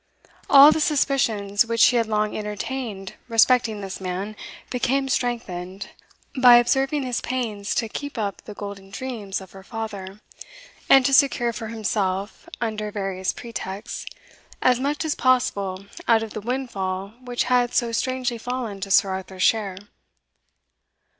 [0.49, 4.35] All the suspicions which she had long entertained respecting this man
[4.71, 5.89] became strengthened,
[6.35, 10.19] by observing his pains to keep up the golden dreams of her father,
[10.89, 14.07] and to secure for himself, under various pretexts,
[14.59, 19.11] as much as possible out of the windfall which had so strangely fallen to Sir
[19.11, 19.77] Arthur's share.